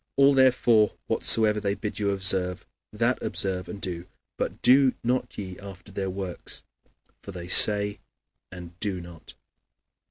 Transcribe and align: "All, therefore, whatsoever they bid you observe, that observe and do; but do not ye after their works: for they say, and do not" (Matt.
"All, 0.17 0.33
therefore, 0.33 0.93
whatsoever 1.05 1.59
they 1.59 1.75
bid 1.75 1.99
you 1.99 2.09
observe, 2.09 2.65
that 2.91 3.21
observe 3.21 3.69
and 3.69 3.79
do; 3.79 4.07
but 4.35 4.59
do 4.63 4.95
not 5.03 5.37
ye 5.37 5.59
after 5.59 5.91
their 5.91 6.09
works: 6.09 6.63
for 7.21 7.31
they 7.31 7.47
say, 7.47 7.99
and 8.51 8.73
do 8.79 8.99
not" 8.99 9.35
(Matt. 9.35 9.35